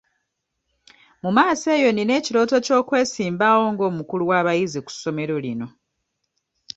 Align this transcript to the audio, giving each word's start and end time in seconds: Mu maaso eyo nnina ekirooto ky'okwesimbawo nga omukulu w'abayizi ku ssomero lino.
Mu 1.23 1.29
maaso 1.37 1.65
eyo 1.77 1.89
nnina 1.91 2.13
ekirooto 2.19 2.57
ky'okwesimbawo 2.65 3.63
nga 3.73 3.83
omukulu 3.89 4.23
w'abayizi 4.29 4.79
ku 4.85 4.91
ssomero 4.93 5.35
lino. 5.45 5.67